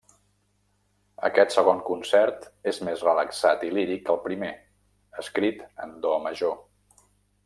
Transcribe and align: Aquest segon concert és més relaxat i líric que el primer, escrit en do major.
Aquest 1.27 1.51
segon 1.55 1.83
concert 1.89 2.47
és 2.73 2.79
més 2.87 3.03
relaxat 3.07 3.67
i 3.67 3.69
líric 3.79 4.01
que 4.07 4.13
el 4.15 4.21
primer, 4.25 4.51
escrit 5.25 5.61
en 5.85 5.95
do 6.07 6.17
major. 6.29 6.57